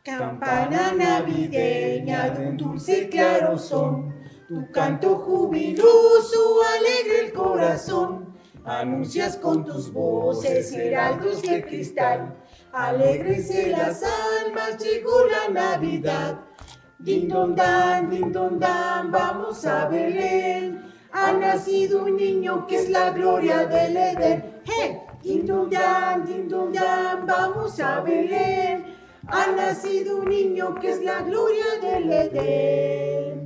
Campana 0.03 0.93
navideña 0.93 2.31
de 2.31 2.49
un 2.49 2.57
dulce 2.57 3.09
claro 3.09 3.59
son, 3.59 4.15
tu 4.49 4.71
canto 4.71 5.17
jubiloso 5.17 6.61
alegra 6.79 7.27
el 7.27 7.33
corazón. 7.33 8.35
Anuncias 8.65 9.37
con 9.37 9.65
tus 9.65 9.93
voces 9.93 10.73
heraldos 10.73 11.43
de 11.43 11.63
cristal, 11.65 12.35
alegrense 12.73 13.71
las 13.71 14.03
almas, 14.03 14.79
llegó 14.79 15.27
la 15.27 15.49
Navidad. 15.53 16.39
Din 16.99 17.29
don 17.29 17.55
dan, 17.55 18.11
din 18.11 18.31
dan, 18.31 19.11
vamos 19.11 19.65
a 19.65 19.89
Belén. 19.89 20.93
Ha 21.13 21.33
nacido 21.33 22.05
un 22.05 22.17
niño 22.17 22.67
que 22.67 22.77
es 22.77 22.91
la 22.91 23.11
gloria 23.11 23.67
del 23.67 23.97
Edén. 23.97 24.61
¡Hey! 24.65 25.01
Din 25.23 25.47
don 25.47 25.71
dan, 25.71 26.25
dan, 26.73 27.27
vamos 27.27 27.81
a 27.81 28.01
Belén. 28.01 28.85
Ha 29.27 29.47
nacido 29.53 30.19
un 30.19 30.29
niño 30.29 30.75
que 30.75 30.91
es 30.91 31.03
la 31.03 31.23
gloria 31.23 31.65
del 31.81 32.13
Edén. 32.13 33.40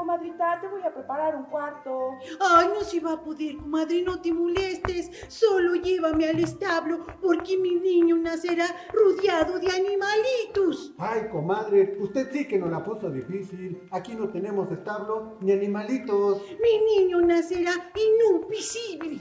Comadrita, 0.00 0.58
te 0.62 0.66
voy 0.66 0.80
a 0.80 0.94
preparar 0.94 1.36
un 1.36 1.44
cuarto. 1.44 2.12
Ay, 2.40 2.68
no 2.72 2.80
se 2.80 3.00
va 3.00 3.12
a 3.12 3.22
poder, 3.22 3.58
comadre, 3.58 4.00
no 4.00 4.18
te 4.18 4.32
molestes. 4.32 5.10
Solo 5.28 5.74
llévame 5.74 6.26
al 6.26 6.38
establo 6.38 7.04
porque 7.20 7.58
mi 7.58 7.74
niño 7.74 8.16
nacerá 8.16 8.64
rodeado 8.94 9.58
de 9.58 9.66
animalitos. 9.66 10.94
Ay, 10.96 11.28
comadre, 11.30 11.98
usted 12.00 12.32
sí 12.32 12.48
que 12.48 12.58
nos 12.58 12.70
la 12.70 12.82
puso 12.82 13.10
difícil. 13.10 13.86
Aquí 13.90 14.14
no 14.14 14.30
tenemos 14.30 14.72
establo 14.72 15.36
ni 15.42 15.52
animalitos. 15.52 16.40
Mi 16.62 17.02
niño 17.02 17.20
nacerá 17.20 17.72
invisible. 17.94 19.20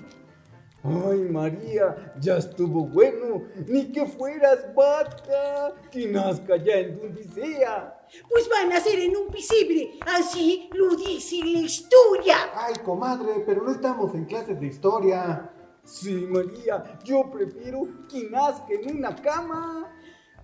Ay, 0.83 1.27
María, 1.29 2.13
ya 2.19 2.38
estuvo 2.38 2.86
bueno. 2.86 3.43
Ni 3.67 3.91
que 3.91 4.05
fueras 4.05 4.74
vaca, 4.74 5.75
que 5.91 6.07
nazca 6.07 6.55
ya 6.57 6.75
en 6.75 7.00
donde 7.00 7.24
sea. 7.25 7.95
Pues 8.29 8.50
van 8.50 8.71
a 8.71 8.79
ser 8.79 9.00
en 9.00 9.15
un 9.15 9.27
pisible, 9.27 10.00
así 10.07 10.69
lo 10.74 10.95
dice 10.95 11.38
la 11.43 11.59
historia. 11.59 12.38
Ay, 12.55 12.74
comadre, 12.83 13.43
pero 13.45 13.63
no 13.63 13.71
estamos 13.71 14.15
en 14.15 14.25
clases 14.25 14.59
de 14.59 14.67
historia. 14.67 15.51
Sí, 15.83 16.25
María, 16.29 17.00
yo 17.03 17.29
prefiero 17.29 17.88
que 18.09 18.29
nazca 18.29 18.74
en 18.74 18.98
una 18.98 19.15
cama. 19.15 19.93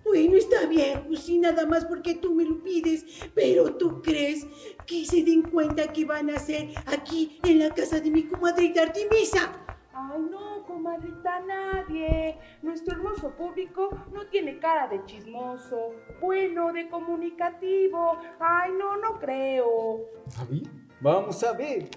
Bueno, 0.04 0.36
está 0.36 0.68
bien, 0.68 1.06
pues 1.08 1.22
sí, 1.22 1.39
nada 1.39 1.65
más 1.65 1.86
porque 1.86 2.13
tú 2.13 2.36
me 2.36 2.46
lo 2.46 2.62
pides, 2.62 3.04
pero 3.34 3.75
¿tú 3.75 4.04
crees 4.04 4.46
que 4.86 5.04
se 5.04 5.24
den 5.24 5.42
cuenta 5.42 5.92
que 5.92 6.06
van 6.06 6.30
a 6.30 6.38
ser 6.38 6.70
aquí 6.86 7.39
en 7.44 7.58
la 7.60 7.74
casa 7.74 8.00
de 8.00 8.12
mi 8.12 8.27
comadrita 8.27 8.84
Artemisa? 8.84 9.64
Ay, 9.98 10.22
no, 10.30 10.66
comadrita, 10.66 11.40
nadie. 11.40 12.38
Nuestro 12.62 12.98
hermoso 12.98 13.32
público 13.32 13.90
no 14.12 14.28
tiene 14.28 14.60
cara 14.60 14.90
de 14.90 15.02
chismoso, 15.06 15.94
bueno, 16.20 16.74
de 16.74 16.90
comunicativo. 16.90 18.18
Ay, 18.38 18.74
no, 18.78 18.98
no 18.98 19.18
creo. 19.20 20.02
¿A 20.38 20.44
mí? 20.52 20.64
Vamos 21.00 21.42
a 21.46 21.54
ver. 21.54 21.90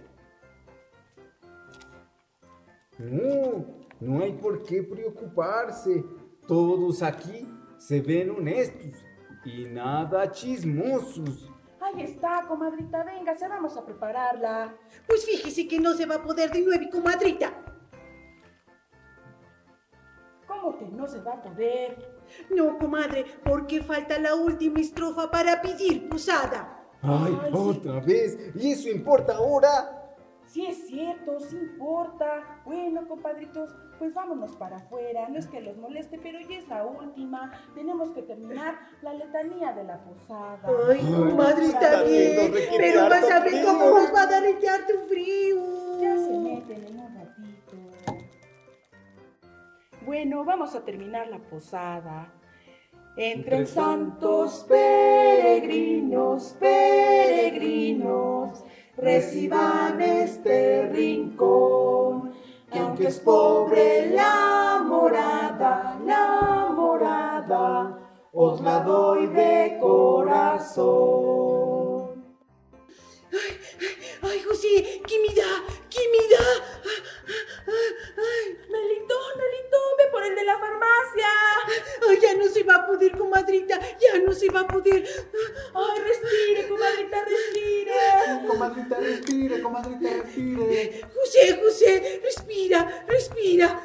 No, 2.98 3.64
no 3.98 4.22
hay 4.22 4.32
por 4.34 4.62
qué 4.62 4.84
preocuparse. 4.84 6.04
Todos 6.46 7.02
aquí 7.02 7.48
se 7.78 8.00
ven 8.00 8.30
honestos 8.30 9.04
y 9.44 9.64
nada 9.64 10.30
chismosos. 10.30 11.50
Ahí 11.80 12.02
está, 12.02 12.44
comadrita, 12.46 13.02
venga, 13.02 13.34
se 13.34 13.48
vamos 13.48 13.76
a 13.76 13.84
prepararla. 13.84 14.76
Pues 15.06 15.24
fíjese 15.24 15.66
que 15.66 15.80
no 15.80 15.94
se 15.94 16.06
va 16.06 16.16
a 16.16 16.22
poder 16.22 16.50
de 16.52 16.60
nuevo, 16.60 16.90
comadrita. 16.90 17.67
Que 20.78 20.86
no 20.86 21.06
se 21.06 21.20
va 21.20 21.32
a 21.32 21.42
poder? 21.42 22.18
No, 22.54 22.78
comadre, 22.78 23.24
porque 23.44 23.82
falta 23.82 24.18
la 24.18 24.34
última 24.34 24.80
estrofa 24.80 25.30
para 25.30 25.60
pedir 25.60 26.08
posada. 26.08 26.76
Ay, 27.02 27.36
otra 27.52 28.00
vez. 28.00 28.38
¿Y 28.54 28.72
eso 28.72 28.88
importa 28.88 29.36
ahora? 29.36 29.94
Sí 30.46 30.64
es 30.66 30.86
cierto, 30.86 31.38
sí 31.40 31.56
importa. 31.56 32.62
Bueno, 32.64 33.06
compadritos, 33.06 33.76
pues 33.98 34.14
vámonos 34.14 34.56
para 34.56 34.78
afuera. 34.78 35.28
No 35.28 35.38
es 35.38 35.46
que 35.46 35.60
los 35.60 35.76
moleste, 35.76 36.18
pero 36.18 36.40
ya 36.40 36.56
es 36.56 36.68
la 36.68 36.86
última. 36.86 37.52
Tenemos 37.74 38.10
que 38.12 38.22
terminar 38.22 38.78
la 39.02 39.12
letanía 39.12 39.72
de 39.74 39.84
la 39.84 40.02
posada. 40.02 40.60
Ay, 40.88 41.00
comadre, 41.00 41.66
está 41.66 42.02
bien. 42.02 42.52
Pero 42.78 43.08
vas 43.10 43.30
a 43.30 43.40
ver 43.40 43.62
cómo 43.62 43.90
nos 43.90 44.14
va 44.14 44.22
a 44.22 44.26
dar 44.26 44.44
el 44.44 44.58
teatro 44.58 45.00
frío. 45.06 46.00
Ya 46.00 46.16
se 46.16 46.38
meten 46.38 46.84
en 46.84 46.98
un 46.98 47.14
ratito. 47.14 47.47
Bueno, 50.08 50.42
vamos 50.42 50.74
a 50.74 50.82
terminar 50.82 51.28
la 51.28 51.38
posada. 51.38 52.32
Entre 53.14 53.66
santos 53.66 54.64
peregrinos, 54.66 56.56
peregrinos, 56.58 58.64
reciban 58.96 60.00
este 60.00 60.86
rincón. 60.86 62.32
Que 62.72 62.78
aunque 62.78 63.08
es 63.08 63.20
pobre 63.20 64.08
la 64.08 64.82
morada, 64.82 66.00
la 66.06 66.72
morada, 66.74 67.98
os 68.32 68.62
la 68.62 68.80
doy 68.80 69.26
de 69.26 69.76
corazón. 69.78 70.88
Ay, 73.30 73.58
ay, 74.22 74.40
José, 74.40 75.02
¿qué 75.06 75.18
me 75.18 75.34
da? 75.34 75.62
¿Qué 75.90 76.00
me 76.10 76.28
da? 76.34 76.42
Ay, 77.68 78.56
Melitón, 78.70 79.32
Melitón, 79.36 79.90
ve 79.98 80.06
por 80.10 80.17
el 80.28 80.34
de 80.36 80.44
la 80.44 80.58
farmacia. 80.58 81.28
Ay, 82.08 82.18
ya 82.20 82.34
no 82.34 82.46
se 82.48 82.62
va 82.62 82.76
a 82.76 82.86
poder, 82.86 83.16
comadrita, 83.16 83.80
ya 83.98 84.18
no 84.20 84.32
se 84.32 84.48
va 84.50 84.60
a 84.60 84.66
poder. 84.66 85.04
Ay, 85.74 86.02
respire, 86.02 86.68
comadrita, 86.68 87.24
respire. 87.24 88.46
Comadrita, 88.46 88.96
respire, 88.98 89.62
comadrita, 89.62 90.10
respire. 90.22 91.00
José, 91.14 91.60
José, 91.60 92.20
respira, 92.22 93.04
respira. 93.06 93.82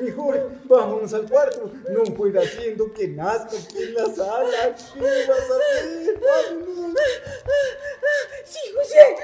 Mejor 0.00 0.50
vámonos 0.64 1.12
al 1.14 1.28
cuarto. 1.28 1.72
No 1.90 2.02
puede 2.14 2.42
haciendo 2.42 2.92
que 2.92 3.08
nazca 3.08 3.56
aquí 3.56 3.82
en 3.82 3.94
la 3.94 4.06
sala. 4.06 4.76
¿Qué 4.94 5.00
vas 5.00 5.50
a 5.50 5.56
hacer? 5.56 6.20
Vámonos. 6.20 6.98
Sí, 8.44 8.60
José. 8.74 9.16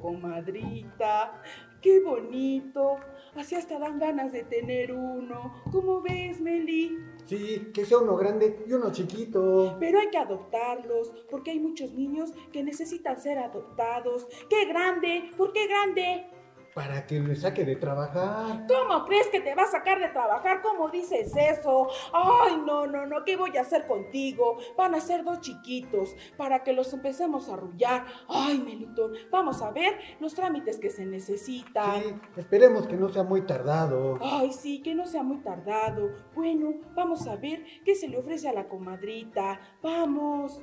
Comadrita. 0.00 1.42
¡Qué 1.80 2.00
bonito! 2.00 2.96
Así 3.34 3.54
hasta 3.54 3.78
dan 3.78 3.98
ganas 3.98 4.32
de 4.32 4.44
tener 4.44 4.92
uno. 4.92 5.62
¿Cómo 5.72 6.00
ves, 6.00 6.40
Meli? 6.40 6.96
Sí, 7.24 7.70
que 7.72 7.84
sea 7.84 7.98
uno 7.98 8.16
grande 8.16 8.64
y 8.66 8.72
uno 8.72 8.92
chiquito. 8.92 9.76
Pero 9.80 9.98
hay 9.98 10.10
que 10.10 10.18
adoptarlos, 10.18 11.12
porque 11.30 11.52
hay 11.52 11.60
muchos 11.60 11.92
niños 11.92 12.32
que 12.52 12.62
necesitan 12.62 13.20
ser 13.20 13.38
adoptados. 13.38 14.26
¡Qué 14.48 14.66
grande! 14.66 15.30
¿Por 15.36 15.52
qué 15.52 15.66
grande? 15.66 16.26
Para 16.74 17.06
que 17.06 17.20
me 17.20 17.36
saque 17.36 17.66
de 17.66 17.76
trabajar. 17.76 18.66
¿Cómo 18.66 19.04
crees 19.04 19.28
que 19.28 19.40
te 19.40 19.54
va 19.54 19.64
a 19.64 19.70
sacar 19.70 20.00
de 20.00 20.08
trabajar? 20.08 20.62
¿Cómo 20.62 20.88
dices 20.88 21.30
eso? 21.36 21.88
Ay, 22.14 22.62
no, 22.66 22.86
no, 22.86 23.04
no, 23.04 23.24
¿qué 23.24 23.36
voy 23.36 23.54
a 23.58 23.60
hacer 23.60 23.86
contigo? 23.86 24.56
Van 24.76 24.94
a 24.94 25.00
ser 25.00 25.22
dos 25.22 25.40
chiquitos 25.40 26.16
para 26.38 26.62
que 26.62 26.72
los 26.72 26.92
empecemos 26.94 27.48
a 27.48 27.54
arrullar. 27.54 28.06
Ay, 28.26 28.58
Melitón, 28.58 29.12
vamos 29.30 29.60
a 29.60 29.70
ver 29.70 29.98
los 30.18 30.34
trámites 30.34 30.78
que 30.78 30.88
se 30.88 31.04
necesitan. 31.04 32.02
Sí, 32.02 32.14
esperemos 32.38 32.86
que 32.86 32.96
no 32.96 33.10
sea 33.10 33.22
muy 33.22 33.42
tardado. 33.42 34.18
Ay, 34.22 34.52
sí, 34.52 34.80
que 34.80 34.94
no 34.94 35.04
sea 35.04 35.22
muy 35.22 35.38
tardado. 35.38 36.10
Bueno, 36.34 36.74
vamos 36.94 37.26
a 37.26 37.36
ver 37.36 37.64
qué 37.84 37.94
se 37.94 38.08
le 38.08 38.16
ofrece 38.16 38.48
a 38.48 38.52
la 38.54 38.68
comadrita. 38.68 39.60
Vamos. 39.82 40.62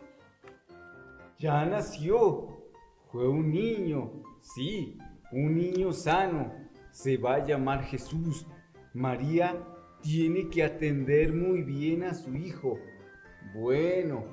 Ya 1.37 1.63
nació. 1.65 2.47
Fue 3.11 3.27
un 3.27 3.51
niño. 3.51 4.23
Sí, 4.41 4.97
un 5.31 5.55
niño 5.55 5.93
sano. 5.93 6.53
Se 6.91 7.17
va 7.17 7.35
a 7.35 7.45
llamar 7.45 7.83
Jesús. 7.83 8.45
María 8.93 9.55
tiene 10.01 10.49
que 10.49 10.63
atender 10.63 11.33
muy 11.33 11.63
bien 11.63 12.03
a 12.03 12.13
su 12.13 12.35
hijo. 12.35 12.79
Bueno, 13.53 14.25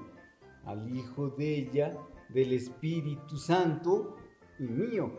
al 0.64 0.94
hijo 0.94 1.28
de 1.30 1.58
ella, 1.58 1.96
del 2.28 2.52
Espíritu 2.52 3.36
Santo 3.36 4.16
y 4.58 4.64
mío. 4.64 5.12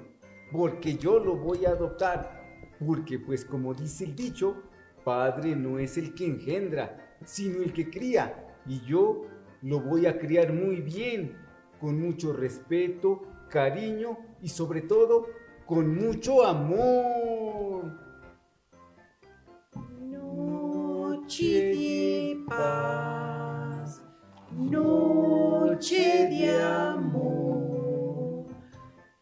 Porque 0.52 0.96
yo 0.96 1.20
lo 1.20 1.36
voy 1.36 1.66
a 1.66 1.70
adoptar. 1.70 2.76
Porque 2.80 3.20
pues 3.20 3.46
como 3.46 3.74
dice 3.74 4.06
el 4.06 4.16
dicho, 4.16 4.64
padre 5.04 5.56
no 5.56 5.80
es 5.80 5.98
el 5.98 6.14
que 6.14 6.26
engendra, 6.26 7.18
sino 7.24 7.62
el 7.62 7.74
que 7.74 7.90
cría. 7.90 8.56
Y 8.66 8.82
yo 8.82 9.26
lo 9.62 9.80
voy 9.80 10.06
a 10.06 10.20
criar 10.20 10.54
muy 10.54 10.82
bien, 10.82 11.36
con 11.80 12.00
mucho 12.00 12.34
respeto, 12.34 13.22
cariño 13.50 14.18
y 14.42 14.50
sobre 14.50 14.82
todo 14.82 15.28
con 15.68 15.96
mucho 15.96 16.44
amor. 16.46 17.92
Noche 20.00 21.76
de 21.76 22.46
paz, 22.48 24.02
noche 24.54 26.28
de 26.30 26.50
amor, 26.64 28.46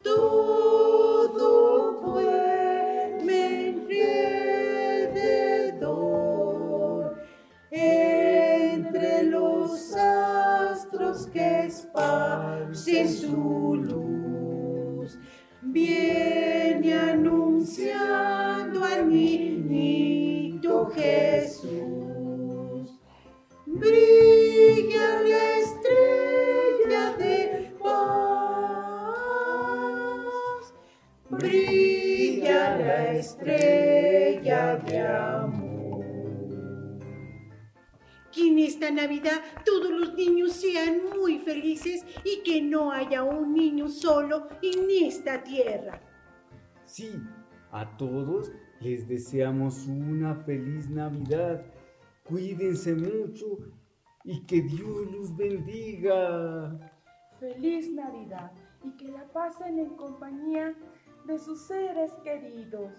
todo 0.04 2.00
duerme 2.02 3.40
alrededor, 5.10 5.96
entre 7.72 9.24
los 9.24 9.96
astros 9.96 11.26
que 11.34 11.66
esparcen 11.66 13.10
su 13.10 13.76
luz, 13.78 14.15
no 42.76 42.92
haya 42.92 43.24
un 43.24 43.54
niño 43.54 43.88
solo 43.88 44.48
en 44.62 45.08
esta 45.08 45.42
tierra. 45.42 46.02
Sí, 46.86 47.10
a 47.72 47.96
todos 47.96 48.52
les 48.82 49.08
deseamos 49.08 49.88
una 49.88 50.36
feliz 50.44 50.90
Navidad. 50.90 51.66
Cuídense 52.26 52.94
mucho 52.94 53.46
y 54.26 54.46
que 54.46 54.62
Dios 54.62 55.10
los 55.10 55.38
bendiga. 55.38 56.78
Feliz 57.40 57.90
Navidad 57.94 58.52
y 58.84 58.92
que 58.98 59.10
la 59.10 59.24
pasen 59.32 59.80
en 59.80 59.96
compañía 59.96 60.76
de 61.26 61.40
sus 61.40 61.62
seres 61.62 62.12
queridos. 62.26 62.92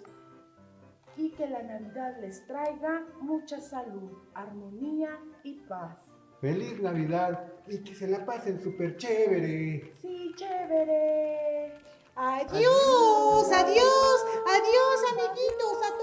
Y 1.19 1.33
que 1.33 1.47
la 1.49 1.63
Navidad 1.63 2.17
les 2.23 2.47
traiga 2.47 3.07
mucha 3.21 3.61
salud, 3.61 4.11
armonía 4.33 5.19
y 5.45 5.55
paz. 5.69 6.06
Feliz 6.41 6.81
Navidad 6.81 7.53
y 7.67 7.83
que 7.83 7.95
se 7.95 8.07
la 8.07 8.25
pasen 8.25 8.63
súper 8.63 8.97
chévere. 8.97 9.95
Sí, 10.01 10.33
chévere. 10.37 11.73
Adiós, 12.15 13.53
adiós, 13.53 14.19
adiós, 14.47 14.99
amiguitos, 15.13 15.79
a 15.83 15.97